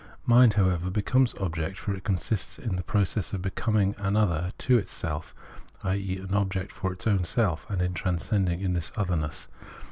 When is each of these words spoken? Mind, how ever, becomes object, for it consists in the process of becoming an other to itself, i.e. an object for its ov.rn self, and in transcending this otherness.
Mind, 0.25 0.55
how 0.55 0.67
ever, 0.67 0.89
becomes 0.89 1.35
object, 1.35 1.77
for 1.77 1.93
it 1.93 2.03
consists 2.03 2.57
in 2.57 2.75
the 2.75 2.81
process 2.83 3.33
of 3.33 3.43
becoming 3.43 3.93
an 3.99 4.15
other 4.15 4.51
to 4.57 4.79
itself, 4.79 5.35
i.e. 5.83 6.17
an 6.17 6.33
object 6.33 6.71
for 6.71 6.91
its 6.93 7.05
ov.rn 7.05 7.23
self, 7.23 7.69
and 7.69 7.83
in 7.83 7.93
transcending 7.93 8.73
this 8.73 8.91
otherness. 8.97 9.47